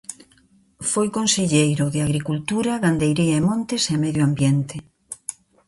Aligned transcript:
Foi 0.91 1.07
conselleiro 1.17 1.85
de 1.93 1.99
Agricultura, 2.07 2.81
Gandería 2.83 3.35
e 3.39 3.45
Montes 3.49 3.83
e 3.93 3.95
Medio 4.05 4.23
Ambiente. 4.29 4.77